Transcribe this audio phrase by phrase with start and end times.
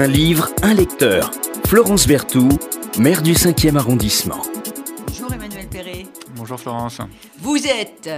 [0.00, 1.32] Un livre, un lecteur.
[1.66, 2.56] Florence Berthoud,
[3.00, 4.40] maire du 5e arrondissement.
[5.08, 6.06] Bonjour Emmanuel Perret.
[6.36, 7.00] Bonjour Florence.
[7.38, 8.08] Vous êtes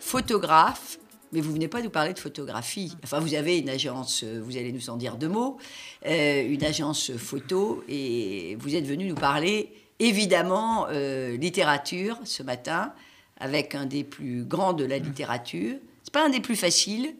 [0.00, 0.98] photographe,
[1.32, 2.96] mais vous venez pas nous parler de photographie.
[3.04, 5.58] Enfin, vous avez une agence, euh, vous allez nous en dire deux mots,
[6.04, 12.92] euh, une agence photo, et vous êtes venu nous parler évidemment euh, littérature ce matin,
[13.38, 15.76] avec un des plus grands de la littérature.
[16.02, 17.14] C'est pas un des plus faciles.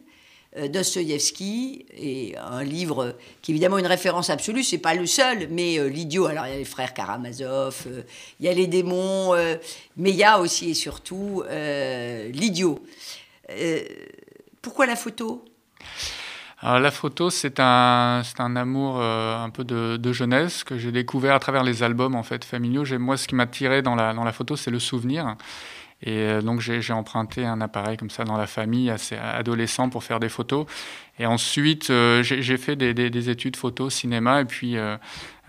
[0.57, 5.47] Euh, Dostoïevski et un livre qui est évidemment une référence absolue, c'est pas le seul,
[5.49, 6.25] mais euh, l'idiot.
[6.25, 8.01] Alors il y a les frères Karamazov, euh,
[8.37, 9.33] il y a les démons,
[9.95, 12.83] mais il y a aussi et surtout l'idiot.
[14.61, 15.45] Pourquoi la photo?
[16.61, 21.63] La photo, c'est un, un amour un peu de, jeunesse que j'ai découvert à travers
[21.63, 22.83] les albums en fait familiaux.
[22.99, 25.37] Moi, ce qui m'a tiré dans la, dans la photo, c'est le souvenir.
[26.03, 30.03] Et euh, donc j'ai emprunté un appareil comme ça dans la famille, assez adolescent, pour
[30.03, 30.65] faire des photos.
[31.19, 34.97] Et ensuite, euh, j'ai fait des, des- des études photo, cinéma, et puis euh,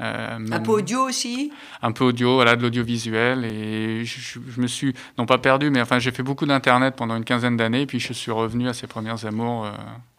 [0.01, 1.51] euh, Un peu audio aussi?
[1.81, 3.47] Un peu audio, voilà, de l'audiovisuel.
[3.47, 7.25] Et je, me suis, non pas perdu, mais enfin, j'ai fait beaucoup d'internet pendant une
[7.25, 9.67] quinzaine d'années, puis je suis revenu à ces premières amours.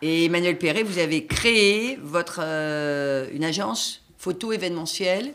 [0.01, 5.33] Et Emmanuel Perret, vous avez créé votre, une agence photo événementielle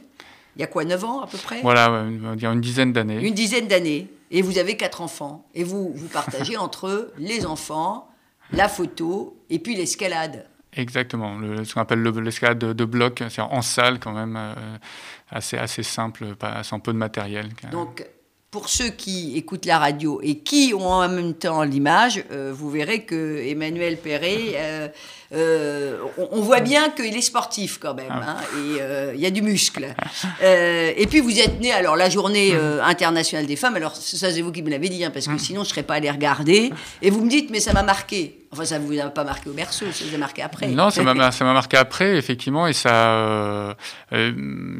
[0.57, 1.61] il y a quoi, 9 ans à peu près?
[1.63, 3.25] Voilà, on va dire une dizaine d'années.
[3.25, 4.09] Une dizaine d'années.
[4.31, 5.47] Et vous avez quatre enfants.
[5.55, 8.09] Et vous, vous partagez entre les enfants,
[8.53, 10.47] la photo et puis l'escalade.
[10.75, 14.37] Exactement, le, ce qu'on appelle le- l'escalade de, de bloc, c'est en salle quand même,
[14.37, 14.55] euh,
[15.31, 17.49] assez, assez simple, pas, sans peu de matériel.
[17.73, 18.05] Donc,
[18.51, 22.71] pour ceux qui écoutent la radio et qui ont en même temps l'image, euh, vous
[22.71, 24.89] verrez que Emmanuel Perret, euh,
[25.35, 29.27] euh, on, on voit bien qu'il est sportif quand même, hein, et euh, il y
[29.27, 29.87] a du muscle.
[30.43, 34.41] Et puis vous êtes né, alors la journée euh, internationale des femmes, alors ça c'est
[34.41, 36.73] vous qui me l'avez dit, hein, parce que sinon je ne serais pas allé regarder,
[37.03, 38.35] et vous me dites, mais ça m'a marqué.
[38.51, 40.69] Enfin, ça ne vous a pas marqué au berceau, ça vous a marqué après.
[40.69, 43.75] Non, ça m'a ça m'a marqué après, effectivement, et ça, euh,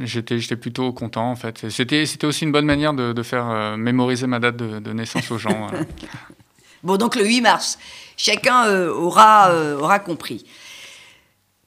[0.05, 1.69] j'étais j'étais plutôt content en fait.
[1.69, 3.45] C'était c'était aussi une bonne manière de, de faire
[3.77, 5.69] mémoriser ma date de, naissance aux gens.
[5.73, 5.85] euh.
[6.83, 7.79] Bon, donc le 8 mars,
[8.17, 10.45] chacun euh, aura, euh, aura compris.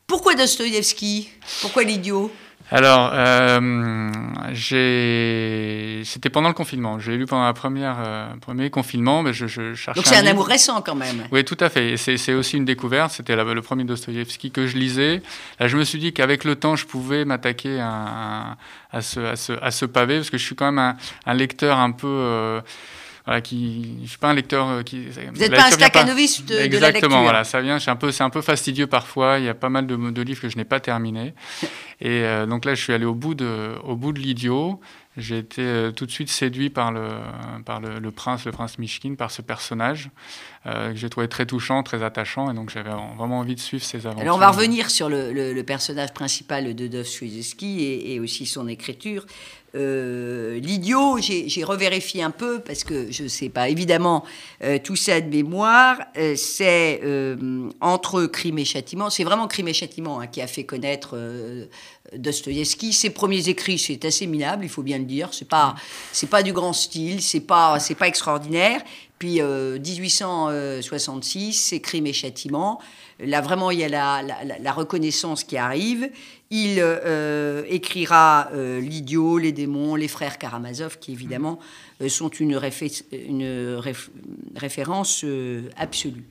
[0.07, 1.29] Pourquoi Dostoïevski?
[1.61, 2.31] Pourquoi l'idiot?
[2.73, 4.09] Alors, euh,
[4.53, 6.99] j'ai- c'était pendant le confinement.
[6.99, 9.99] J'ai lu pendant le première euh, premier confinement, mais je, je cherchais.
[9.99, 11.27] Donc c'est un amour récent quand même.
[11.31, 11.97] Oui, tout à fait.
[11.97, 13.11] C'est aussi une découverte.
[13.11, 15.21] C'était la- le premier Dostoïevski que je lisais.
[15.59, 18.57] Là, je me suis dit qu'avec le temps, je pouvais m'attaquer à, à-
[18.97, 20.95] à ce, à, ce, à ce pavé, parce que je suis quand même un,
[21.25, 22.07] un lecteur un peu.
[22.07, 22.61] euh,
[23.25, 25.05] voilà, qui, je suis pas un lecteur euh, qui.
[25.05, 26.87] Vous n'êtes pas un staccanoviste de, de la lecture.
[26.87, 27.77] Exactement, voilà, ça vient.
[27.79, 29.37] C'est un peu, c'est un peu fastidieux parfois.
[29.37, 31.33] Il y a pas mal de, de livres que je n'ai pas terminés.
[32.01, 34.79] Et euh, donc là, je suis allé au bout de, au bout de l'idiot.
[35.17, 37.09] J'ai été euh, tout de suite séduit par le,
[37.65, 40.09] par le, le prince, le prince Mishkin, par ce personnage
[40.65, 44.05] que j'ai trouvé très touchant, très attachant, et donc j'avais vraiment envie de suivre ses
[44.05, 44.21] aventures.
[44.21, 49.25] Alors on va revenir sur le, personnage principal de Dostoïevski et, aussi son écriture.
[49.73, 54.25] Euh, L'idiot, j'ai revérifié un peu parce que je ne sais pas évidemment
[54.63, 55.97] euh, tout ça de mémoire.
[56.17, 59.09] Euh, c'est euh, entre Crime et Châtiment.
[59.09, 61.65] C'est vraiment Crime et Châtiment hein, qui a fait connaître euh,
[62.15, 62.91] Dostoïevski.
[62.91, 65.29] Ses premiers écrits, c'est assez minable, il faut bien le dire.
[65.31, 65.75] C'est pas,
[66.29, 68.81] pas du grand style, c'est pas, pas extraordinaire.
[69.21, 72.79] Puis euh, 1866, c'est Crime et Châtiment.
[73.19, 76.09] Là, vraiment, il y a la, la- la- la reconnaissance qui arrive.
[76.49, 81.59] Il euh, écrira euh, L'idiot, les démons, les frères Karamazov, qui évidemment
[82.01, 84.09] euh, sont une, réfé- une réf-
[84.55, 86.25] référence euh, absolue.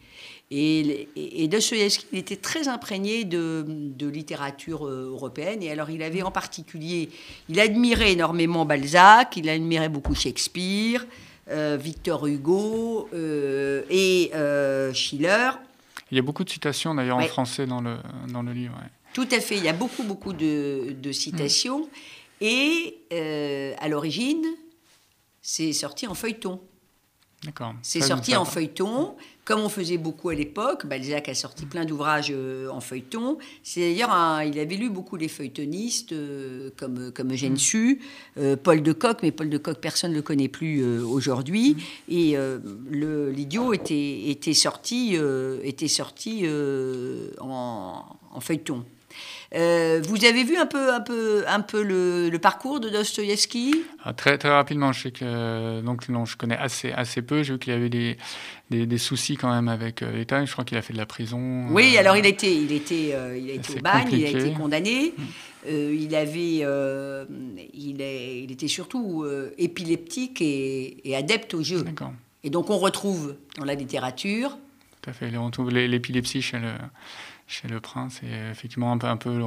[0.51, 5.63] Et, et, et Dostoïevski, il était très imprégné de, de littérature euh, européenne.
[5.63, 7.09] Et alors, il avait en particulier,
[7.49, 11.30] il admirait énormément Balzac, il admirait beaucoup Shakespeare, euh,
[11.77, 15.51] Victor Hugo euh, et euh, Schiller.
[16.11, 17.25] Il y a beaucoup de citations d'ailleurs Ouais.
[17.25, 17.97] en français dans le,
[18.33, 18.75] dans le livre.
[18.75, 18.89] ouais.
[19.13, 21.89] Tout à fait, il y a beaucoup, beaucoup de, de citations.
[22.41, 24.45] Et euh, à l'origine,
[25.43, 26.61] c'est sorti en feuilleton.
[27.83, 29.15] C'est sorti en feuilleton,
[29.47, 30.85] comme on faisait beaucoup à l'époque.
[30.85, 33.39] Balzac a sorti plein d'ouvrages euh, en feuilleton.
[33.63, 34.11] C'est d'ailleurs,
[34.43, 38.01] il avait lu beaucoup les feuilletonistes, euh, comme, comme Eugène Sue,
[38.37, 41.77] euh, Paul de Kock, mais Paul de Kock, personne ne le connaît plus euh, aujourd'hui.
[42.11, 42.59] Et euh,
[42.91, 48.85] le- l'idiot était, était sorti, euh, était sorti euh, en, en feuilleton.
[49.53, 53.75] Euh, vous avez vu un peu, un peu, un peu le, le parcours de Dostoïevski?
[54.05, 57.43] Ah, très, très rapidement, je sais que euh, donc non, je connais assez, assez peu.
[57.43, 58.17] J'ai vu qu'il y avait des,
[58.71, 60.45] des, des soucis quand même avec euh, l'État.
[60.45, 61.67] Je crois qu'il a fait de la prison.
[61.71, 63.09] Oui, euh, alors il était, il était,
[63.39, 64.31] il a été au bagne, il a compliqué.
[64.31, 65.15] été condamné.
[65.69, 66.65] Euh, il avait,
[67.75, 69.27] il, est, il était surtout
[69.59, 71.83] épileptique et, et adepte au jeu.
[71.83, 72.13] D'accord.
[72.45, 74.57] Et donc on retrouve dans la littérature
[75.03, 75.37] Tout à fait.
[75.37, 76.69] On retrouve l'é- l'épilepsie chez le,
[77.51, 78.21] chez le prince.
[78.23, 79.41] Et effectivement, un peu, un peu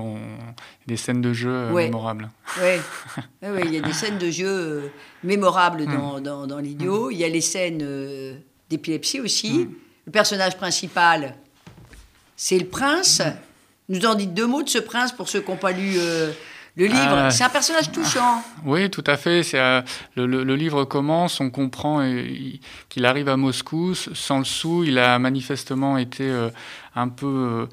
[0.86, 2.30] des scènes de jeu mémorables.
[2.62, 2.80] Oui,
[3.50, 4.92] ouais, il y a des scènes de jeu
[5.24, 7.10] mémorables dans, dans, dans l'idiot.
[7.10, 9.70] Il y a les scènes d'épilepsie aussi.
[10.06, 11.36] Le personnage principal,
[12.36, 13.22] c'est le prince.
[13.88, 15.98] Nous en dites deux mots de ce prince pour ceux qui n'ont pas lu
[16.76, 18.44] le livre, euh, c'est un personnage touchant.
[18.66, 19.44] Oui, tout à fait.
[19.44, 19.82] C'est euh,
[20.16, 22.24] le, livre commence, on comprend euh,
[22.90, 24.84] qu'il arrive à Moscou sans le sou.
[24.84, 26.32] Il a manifestement été
[26.96, 27.68] un peu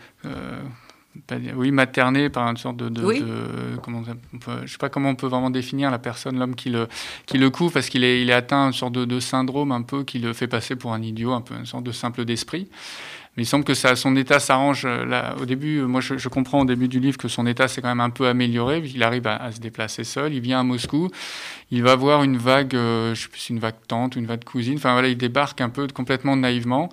[1.57, 5.51] oui, materné par une sorte de, de, comment je sais pas comment on peut vraiment
[5.51, 6.87] définir la personne, l'homme qui le
[7.27, 10.05] qui le couvre parce qu'il est il est atteint une sorte de, syndrome un peu
[10.05, 12.69] qui le fait passer pour un idiot, un peu une sorte de simple d'esprit.
[13.37, 14.83] Mais il semble que ça, son état s'arrange.
[14.85, 17.81] Euh, au début, euh, moi, je, comprends au début du livre que son état s'est
[17.81, 18.83] quand même un peu amélioré.
[18.93, 20.35] Il arrive à, se déplacer seul.
[20.35, 21.09] Il vient à Moscou.
[21.71, 24.77] Il va voir une vague, euh, je sais plus, une vague tante, une vague cousine.
[24.77, 26.89] Enfin voilà, il débarque un peu complètement naïvement.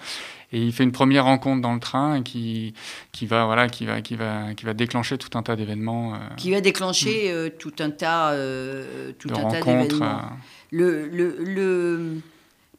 [0.54, 2.74] Et il fait une première rencontre dans le train qui,
[3.12, 6.14] qui, va, voilà, qui, va, qui, va, qui va déclencher tout un tas d'événements.
[6.38, 7.58] qui va déclencher hmm.
[7.58, 8.34] tout un tas,
[9.20, 10.22] tout un tas d'événements.
[10.72, 12.22] Le, le, le,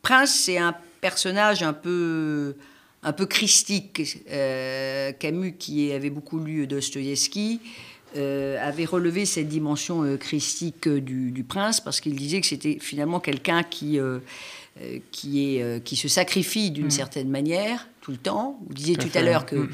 [0.01, 2.55] prince, c'est un personnage un peu
[3.09, 4.19] un peu christique.
[4.31, 7.61] Euh, Camus, qui avait beaucoup lu Dostoïevski,
[8.17, 13.19] euh, avait relevé cette dimension euh, christique du, prince parce qu'il disait que c'était finalement
[13.19, 13.99] quelqu'un qui,
[15.11, 16.91] qui, est, qui se sacrifie d'une mm.
[16.91, 18.59] certaine manière tout le temps.
[18.67, 19.57] Vous disiez tout, à l'heure que.
[19.57, 19.71] Mm.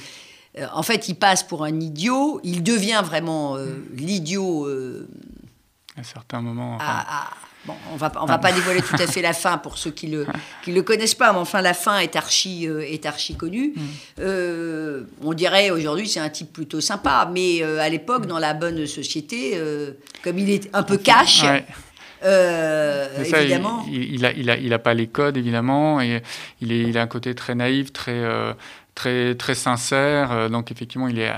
[0.72, 3.96] En fait, il passe pour un idiot, il devient vraiment mm.
[3.96, 4.68] l'idiot.
[5.96, 6.78] à certains moments.
[7.66, 10.08] Bon, on va, on va pas dévoiler tout à fait la fin pour ceux qui
[10.08, 10.26] le,
[10.62, 13.72] qui le connaissent pas, mais enfin la fin est archi, euh, est archi connue.
[13.74, 13.80] Mm.
[14.20, 18.52] Euh, on dirait aujourd'hui c'est un type plutôt sympa, mais euh, à l'époque dans la
[18.52, 19.58] bonne société,
[20.22, 21.42] comme il est un peu cash.
[22.22, 23.86] évidemment.
[23.90, 26.22] Il, n'a il, a, il, a, pas les codes évidemment et
[26.60, 28.22] il, est, il a un côté très naïf, très
[28.94, 30.50] très très sincère.
[30.50, 31.30] donc effectivement, il est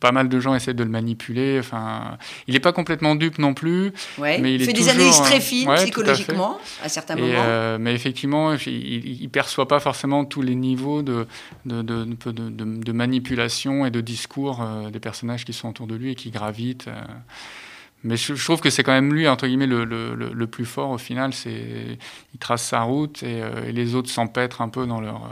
[0.00, 1.58] pas mal de gens essaient de le manipuler.
[1.58, 3.92] Enfin, il n'est pas complètement dupe non plus.
[4.18, 7.28] mais il, fait des analyses très fines psychologiquement à, certains moments.
[7.36, 11.26] Euh, mais effectivement, il ne perçoit pas forcément tous les niveaux de,
[11.64, 16.12] de, de, de manipulation et de discours euh, des personnages qui sont autour de lui
[16.12, 16.88] et qui gravitent.
[16.88, 17.00] Euh.
[18.04, 20.90] Mais je, trouve que c'est quand même lui, entre guillemets, le, le, le, plus fort
[20.90, 21.34] au final.
[21.34, 21.98] C'est,
[22.32, 25.16] il trace sa route et, euh, les autres s'empêtrent un peu dans leur.
[25.16, 25.28] Euh,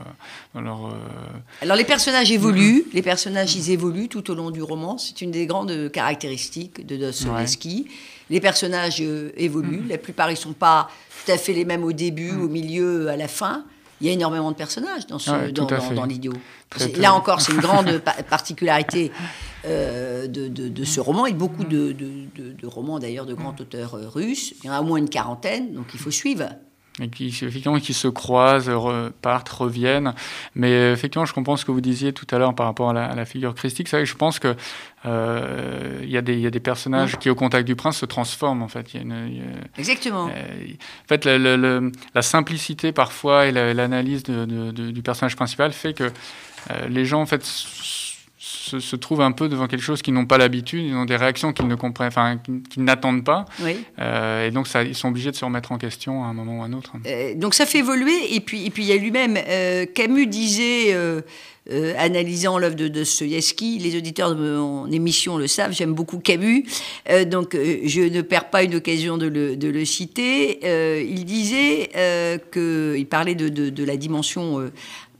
[0.54, 0.90] dans leur euh,
[1.62, 4.98] Alors les personnages évoluent, les personnages ils évoluent tout au long du roman.
[4.98, 7.86] C'est une des grandes caractéristiques de Dostoevsky.
[8.30, 9.82] Les personnages évoluent.
[9.82, 9.88] Mm.
[9.88, 10.90] La plupart ils sont pas
[11.24, 12.42] tout à fait les mêmes au début, mm.
[12.42, 13.64] au milieu, à la fin.
[14.00, 16.34] Il y a énormément de personnages dans, ce, dans, dans, l'idiot.
[16.98, 19.10] Là encore, c'est une grande particularité
[19.66, 21.94] euh, de, ce roman et beaucoup de,
[22.64, 24.54] romans d'ailleurs de grands auteurs euh, russes.
[24.62, 26.44] Il y en a au moins une quarantaine, donc il faut suivre.
[27.00, 30.14] Et qui, effectivement, qui se croisent, repartent, reviennent.
[30.54, 33.14] Mais euh, effectivement, je comprends ce que vous disiez tout à l'heure par rapport à
[33.14, 33.88] la, figure christique.
[33.88, 34.54] C'est vrai que je pense que
[35.04, 38.62] il y, a des personnages qui, au contact du prince, se transforment.
[38.62, 38.92] En fait,
[39.76, 40.24] exactement.
[40.24, 46.10] en fait, la, simplicité parfois et l'analyse du personnage principal fait que
[46.88, 47.44] les gens, en fait,
[48.46, 51.52] se, trouvent un peu devant quelque chose qu'ils n'ont pas l'habitude, ils ont des réactions
[51.52, 52.38] qu'ils ne comprennent, enfin,
[52.70, 53.44] qu'ils n'attendent pas.
[53.98, 56.58] Euh, et donc, ça, ils sont obligés de se remettre en question à un moment
[56.58, 56.92] ou à un autre.
[57.06, 58.34] Euh, donc, ça fait évoluer.
[58.34, 59.36] Et puis, et puis il y a lui-même.
[59.36, 60.96] Euh, Camus disait.
[61.98, 63.78] analysant l'œuvre de Dostoïevski.
[63.80, 66.64] Les auditeurs de mon émission le savent, j'aime beaucoup Camus,
[67.26, 70.60] donc je ne perds pas une occasion de le, de le citer.
[71.04, 71.90] il disait
[72.52, 74.70] qu'il parlait de, de, de, la dimension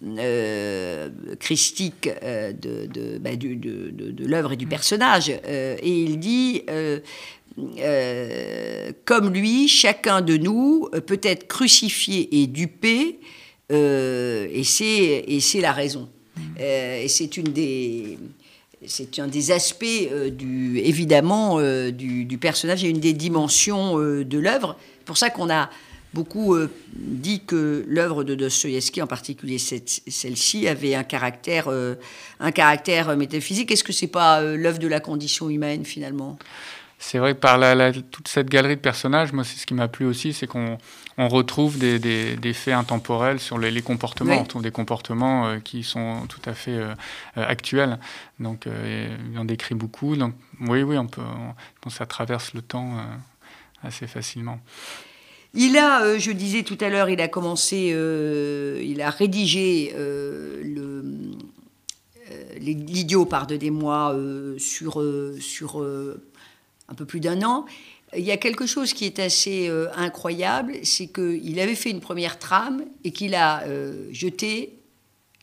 [0.06, 1.08] euh,
[1.40, 5.32] christique euh, de, bah, de, de, l'œuvre et du personnage.
[5.46, 6.62] Euh, et il dit,
[9.04, 13.18] comme lui, chacun de nous peut être crucifié et dupé,
[13.70, 16.08] et c'est la raison.
[16.58, 18.18] et c'est une des
[18.86, 19.84] c'est un des aspects
[20.30, 21.60] du, évidemment
[21.90, 24.76] du, du, personnage et une des dimensions de l'œuvre.
[24.98, 25.70] C'est pour ça qu'on a
[26.16, 31.96] Beaucoup euh, dit que l'œuvre de Dostoïevski, en particulier celle-ci, avait un caractère, euh,
[32.40, 33.70] un caractère métaphysique.
[33.70, 36.38] Est-ce que c'est pas euh, l'œuvre de la condition humaine finalement?
[36.98, 39.88] C'est vrai que par la, toute cette galerie de personnages, moi, c'est ce qui m'a
[39.88, 40.78] plu aussi, c'est qu'on
[41.18, 44.36] on retrouve des, des, faits intemporels sur les, comportements.
[44.36, 46.80] On retrouve des comportements qui sont tout à fait
[47.36, 47.98] actuels.
[48.40, 50.16] Donc, il en décrit beaucoup.
[50.16, 51.20] Donc, oui, oui, on peut,
[51.84, 52.96] on, ça traverse le temps
[53.82, 54.58] assez facilement.
[55.58, 59.94] Il a, euh, je disais tout à l'heure, il a commencé, euh, il a rédigé
[59.96, 60.62] euh,
[62.58, 64.14] l'idiot, pardonnez-moi,
[64.58, 65.02] sur,
[65.40, 65.86] sur
[66.88, 67.64] un peu plus d'un an.
[68.16, 72.38] Il y a quelque chose qui est assez incroyable, c'est qu'il avait fait une première
[72.38, 73.62] trame et qu'il a
[74.10, 74.78] jeté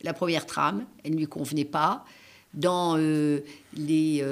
[0.02, 2.04] la première trame, elle ne lui convenait pas.
[2.52, 2.96] dans
[3.74, 4.22] les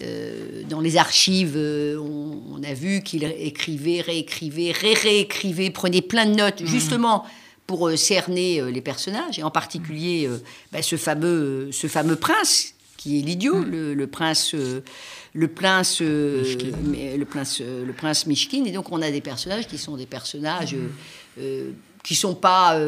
[0.00, 6.34] euh, dans les archives, euh, on, a vu qu'il écrivait, réécrivait, ré-réécrivait, prenait plein de
[6.34, 6.66] notes, mhm.
[6.66, 7.24] justement
[7.66, 10.28] pour euh, cerner les personnages, et en particulier
[10.72, 13.92] bah, ce, fameux, ce fameux prince, qui est l'idiot, mhm.
[13.92, 14.54] le, prince.
[14.54, 19.96] le prince, le prince, le prince Mishkin, et donc on a des personnages qui sont
[19.96, 21.74] des personnages mhm.
[22.02, 22.80] qui sont pas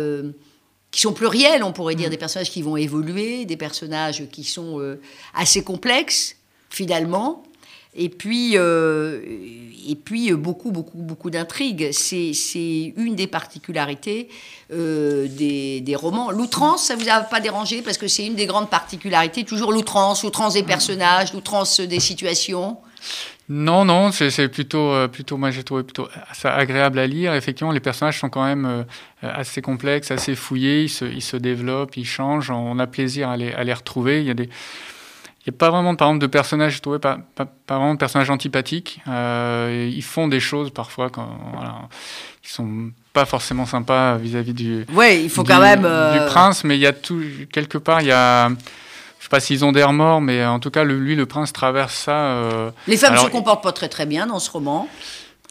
[0.90, 4.98] qui sont pluriels, on pourrait dire, des personnages qui vont évoluer, des personnages qui sont
[5.34, 6.34] assez complexes,
[6.70, 7.42] finalement.
[7.94, 9.20] Et puis, euh,
[9.88, 11.90] et puis euh, beaucoup, beaucoup, beaucoup d'intrigues.
[11.92, 14.28] C'est une des particularités
[14.72, 16.30] euh, des, des, romans.
[16.30, 17.82] L'outrance, ça vous a pas dérangé?
[17.82, 19.44] Parce que c'est une des grandes particularités.
[19.44, 22.76] Toujours l'outrance, l'outrance des personnages, l'outrance des situations?
[23.48, 26.06] Non, non, c'est plutôt, plutôt, moi j'ai trouvé plutôt
[26.44, 27.34] agréable à lire.
[27.34, 28.86] Effectivement, les personnages sont quand même
[29.22, 33.36] assez complexes, assez fouillés, ils se, ils se, développent, ils changent, on a plaisir à
[33.36, 34.20] les, à les retrouver.
[34.20, 34.48] Il y a des,
[35.46, 38.28] n'y a pas vraiment, par exemple, de personnages, je trouvais pas, pas, vraiment de personnages
[38.30, 39.00] antipathiques.
[39.08, 41.76] Euh, ils font des choses parfois quand, voilà,
[42.42, 44.86] qui sont pas forcément sympas vis-à-vis du.
[44.92, 45.84] Ouais, il faut quand même.
[45.84, 48.48] Euh, du prince, mais il y a tout quelque part, il y a.
[48.48, 51.94] Je sais pas s'ils ont des remords, mais en tout cas, lui, le prince traverse
[51.94, 52.16] ça.
[52.16, 54.88] Euh, les femmes ne se comportent pas très très bien dans ce roman.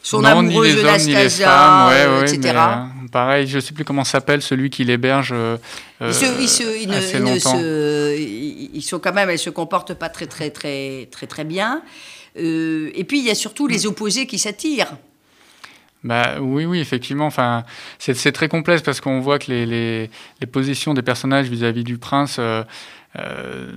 [0.02, 2.40] Son non, amoureuse de Nastasia, ouais, ouais, etc.
[2.44, 5.32] Mais, euh, pareil, je ne sais plus comment s'appelle celui qui l'héberge.
[5.34, 5.58] Euh,
[6.02, 8.16] ils, se, ils, se, ils, ne,
[8.74, 11.82] ils, sont quand même, elles se comportent pas très très très très très bien.
[12.38, 14.96] Euh, et puis il y a surtout les opposés qui s'attirent.
[16.04, 17.26] Bah, oui, oui, effectivement.
[17.26, 17.66] Enfin,
[17.98, 21.98] c'est très complexe parce qu'on voit que les, les, les, positions des personnages vis-à-vis du
[21.98, 22.64] prince euh,
[23.18, 23.72] euh,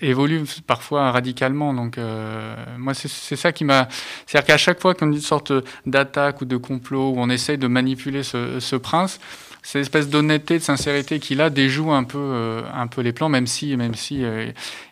[0.00, 1.72] évoluent parfois radicalement.
[1.72, 3.88] Donc, euh, moi, c'est ça qui m'a.
[4.26, 5.52] C'est-à-dire qu'à chaque fois qu'on a une sorte
[5.86, 9.20] d'attaque ou de complot où on essaye de manipuler ce, ce prince,
[9.62, 13.28] cette espèce d'honnêteté, de sincérité qu'il a déjoue un peu, euh, un peu les plans,
[13.28, 14.24] même si, même si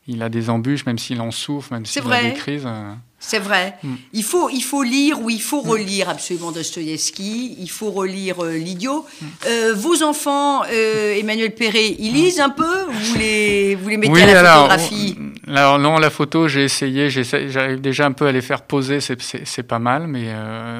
[0.08, 2.64] il a des embûches, même s'il en souffre, même s'il a des crises.
[2.66, 2.92] Euh.
[3.18, 3.76] C'est vrai.
[3.82, 3.94] Mm.
[4.14, 5.68] Il, faut, il faut lire ou il faut mm.
[5.68, 7.56] relire absolument Dostoïevski.
[7.60, 9.06] Il faut relire L'idiot.
[9.20, 9.26] Mm.
[9.74, 14.54] vos enfants, Emmanuel Perret, ils lisent un peu Vous les, vous les mettez à la
[14.54, 15.16] photographie
[15.48, 19.62] alors non, la photo, j'ai essayé, j'arrive déjà un peu à les faire poser, c'est
[19.64, 20.32] pas mal, mais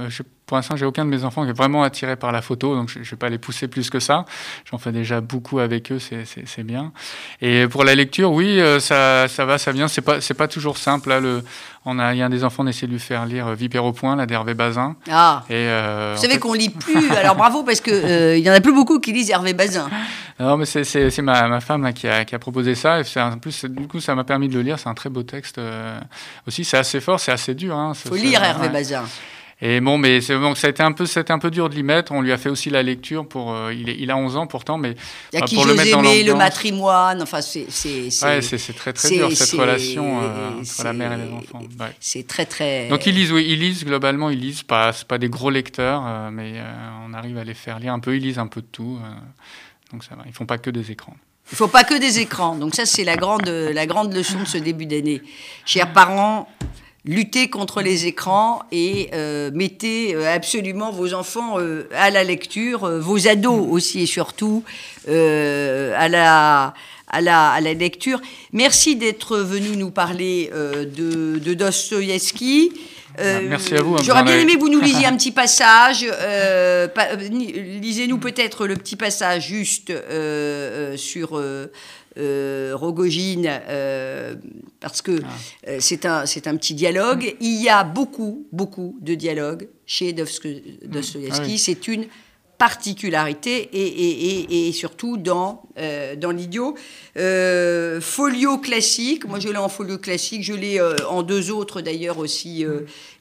[0.09, 2.75] je pour l'instant, j'ai aucun de mes enfants qui est vraiment attiré par la photo,
[2.75, 4.27] donc je ne vais pas les pousser plus que ça.
[4.71, 6.93] J'en fais déjà beaucoup avec eux, c'est bien.
[7.41, 8.79] Et pour la lecture, oui, euh,
[9.13, 9.89] ça, ça va, ça vient.
[9.89, 11.09] C'est pas, c'est pas toujours simple.
[11.09, 11.43] Là, le,
[11.85, 13.55] on a, il y a un des enfants, on essaie de lui faire lire euh,
[13.55, 14.97] Vipère au point, là, d'Hervé Bazin.
[15.11, 15.45] Ah.
[15.49, 17.11] Et, euh, Vous savez qu'on lit plus.
[17.13, 19.89] alors bravo parce que il y en a plus beaucoup qui lisent Hervé Bazin.
[20.41, 23.01] Non, mais c'est ma, ma, femme là, qui, a, qui, a, proposé ça.
[23.01, 24.77] Et en plus, du coup, ça m'a permis de le lire.
[24.77, 25.61] C'est un très beau texte.
[26.49, 27.77] aussi, c'est assez fort, c'est assez dur.
[27.77, 29.05] Hein, faut lire Hervé Bazin.
[29.65, 31.85] Et bon, mais donc ça a été un peu, c'était un peu dur de l'y
[31.85, 32.11] mettre.
[32.11, 33.55] On lui a fait aussi la lecture pour.
[33.55, 34.97] Euh, il, est, il, a 11 ans pourtant, mais
[35.33, 37.23] il y a qui pour le mettre dans le matrimoine.
[37.23, 41.17] Enfin, c'est c'est ouais, c'est très très dur cette relation euh, entre la mère et
[41.19, 41.61] les enfants.
[41.79, 41.95] Ouais.
[42.01, 42.89] C'est très très.
[42.89, 46.03] Donc ils lisent, oui, ils lisent globalement, ils lisent pas, c'est pas des gros lecteurs,
[46.05, 46.55] euh, mais
[47.07, 48.17] on arrive à les faire lire un peu.
[48.17, 48.99] Ils lisent un peu de tout,
[49.93, 50.25] donc ça va.
[50.27, 51.15] Ils font pas que des écrans.
[51.53, 52.57] Il faut pas que des écrans.
[52.57, 55.23] Donc ça, c'est la grande, la grande leçon de ce début d'année.
[55.67, 56.49] Chers parents,
[57.05, 62.89] luttez contre les écrans et euh, mettez euh, absolument vos enfants euh, à la lecture,
[63.01, 64.63] vos ados aussi et surtout
[65.09, 66.75] à la,
[67.09, 68.21] à, la, à la lecture.
[68.53, 72.73] Merci d'être venu nous parler de, de Dostoïevski.
[73.19, 73.95] Merci à vous.
[73.95, 76.07] Hein, j'aurais bien aimé que vous nous lisiez un petit passage.
[77.31, 79.93] Lisez-nous peut-être le petit passage juste
[80.97, 81.43] sur
[82.19, 84.35] euh, Rogojine, euh,
[84.81, 85.29] parce que ah.
[85.69, 87.35] euh, c'est un, un petit dialogue.
[87.41, 91.31] Il y a beaucoup, beaucoup de dialogues chez Dostoevsky.
[91.33, 92.05] Ah c'est une
[92.59, 95.63] particularité et, et, et, surtout dans,
[96.19, 96.77] dans l'idiot.
[98.01, 102.65] folio classique, moi je l'ai en folio classique, je l'ai en deux autres d'ailleurs aussi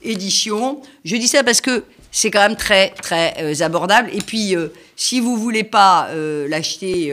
[0.03, 0.81] éditions.
[1.05, 4.11] Je dis ça parce que c'est quand même très très abordable.
[4.13, 4.53] Et puis
[4.95, 6.09] si vous voulez pas
[6.47, 7.11] l'acheter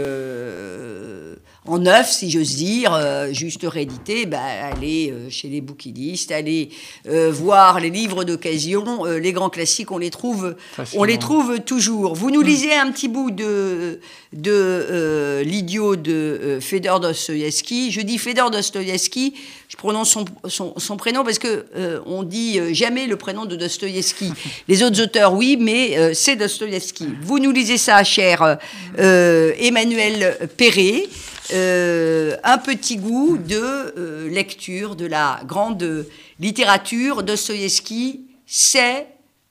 [1.69, 4.41] en neuf, si j'ose dire, euh, juste réédité, bah,
[4.73, 6.71] aller euh, chez les bouquinistes, aller
[7.07, 10.57] euh, voir les livres d'occasion, les grands classiques, on les trouve,
[10.95, 12.15] on les trouve toujours.
[12.15, 12.47] Vous nous hmm.
[12.47, 14.01] lisez un petit bout de,
[14.33, 17.91] de l'idiot de Fedor Dostoevsky.
[17.93, 19.35] Je dis Fedor Dostoevsky,
[19.69, 21.67] je prononce son, son, prénom parce que
[22.07, 24.33] on dit jamais le prénom de Dostoevsky.
[24.69, 27.09] Les autres auteurs, oui, mais c'est Dostoevsky.
[27.23, 28.59] Vous nous lisez ça, cher
[28.97, 31.05] Emmanuel Perret.
[31.53, 36.07] Euh, un petit goût de euh, lecture de la grande
[36.41, 37.23] littérature.
[37.23, 39.07] Dostoïevski, c'est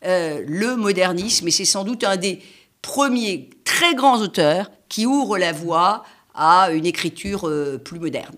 [0.06, 2.40] euh, le modernisme et c'est sans doute un des
[2.84, 6.04] premiers très grands auteurs qui ouvre la voie
[6.36, 7.52] à une écriture
[7.84, 8.38] plus moderne.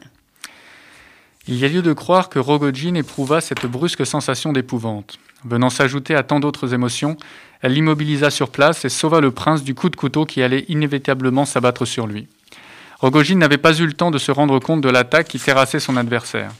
[1.48, 5.20] Il y a lieu de croire que Rogojin éprouva cette brusque sensation d'épouvante.
[5.44, 7.18] Venant s'ajouter à tant d'autres émotions,
[7.62, 11.46] elle l'immobilisa sur place et sauva le prince du coup de couteau qui allait inévitablement
[11.46, 12.28] s'abattre sur lui.
[13.00, 15.96] Rogojin n'avait pas eu le temps de se rendre compte de l'attaque qui terrassait son
[15.96, 16.52] adversaire.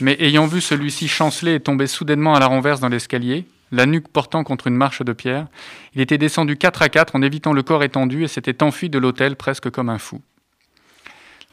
[0.00, 4.08] Mais ayant vu celui-ci chanceler et tomber soudainement à la renverse dans l'escalier, la nuque
[4.08, 5.46] portant contre une marche de pierre,
[5.94, 8.98] il était descendu quatre à quatre en évitant le corps étendu et s'était enfui de
[8.98, 10.20] l'hôtel presque comme un fou.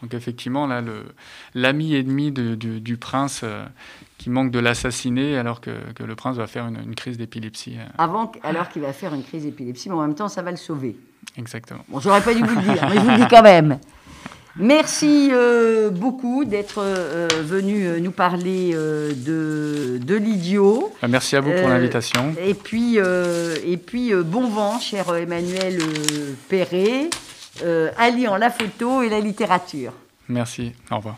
[0.01, 0.81] Donc effectivement, là,
[1.53, 3.65] l'ami ennemi du, prince euh,
[4.17, 7.77] qui manque de l'assassiner alors que, le prince va faire une, crise d'épilepsie.
[7.77, 7.85] Euh.
[7.99, 10.57] Avant, alors qu'il va faire une crise d'épilepsie, mais en même temps, ça va le
[10.57, 10.95] sauver.
[11.37, 11.85] Exactement.
[11.87, 13.79] Bon, j'aurais pas dû vous le dire, mais je vous le dis quand même.
[14.57, 16.83] Merci euh, beaucoup d'être
[17.43, 20.93] venu nous parler de, de l'idiot.
[21.07, 22.35] Merci à vous pour l'invitation.
[22.43, 25.79] Et puis, et puis bon vent, cher Emmanuel
[26.49, 27.09] Perret.
[27.63, 29.93] Euh, alliant la photo et la littérature.
[30.29, 31.17] Merci, au revoir.